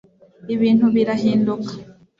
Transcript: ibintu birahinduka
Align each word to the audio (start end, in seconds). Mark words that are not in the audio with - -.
ibintu 0.53 0.85
birahinduka 0.95 1.73